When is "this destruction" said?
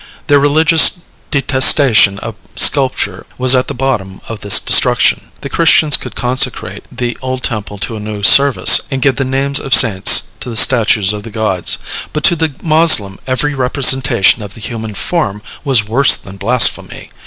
4.39-5.29